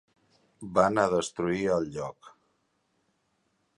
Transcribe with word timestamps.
Van 0.77 1.01
a 1.01 1.03
destruir 1.11 1.61
el 1.75 1.85
lloc. 1.99 2.31